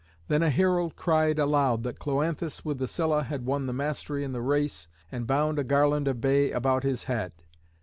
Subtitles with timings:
[0.29, 4.31] Then a herald cried aloud that Cloanthus with the Scylla had won the mastery in
[4.31, 7.33] the race, and bound a garland of bay about his head.